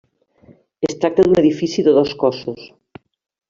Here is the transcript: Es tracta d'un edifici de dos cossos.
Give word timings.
Es 0.89 0.95
tracta 1.03 1.27
d'un 1.27 1.39
edifici 1.43 1.87
de 1.89 1.95
dos 2.01 2.17
cossos. 2.25 2.69